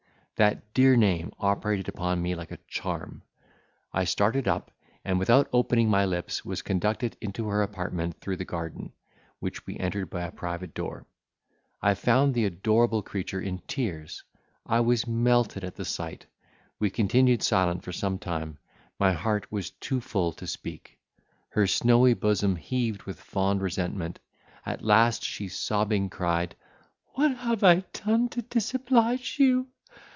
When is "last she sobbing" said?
24.83-26.09